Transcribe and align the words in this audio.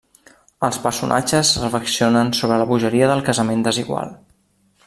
Els 0.67 0.79
personatges 0.85 1.51
reflexionen 1.65 2.33
sobre 2.41 2.59
la 2.63 2.69
bogeria 2.73 3.13
del 3.15 3.25
casament 3.29 3.63
desigual. 3.69 4.15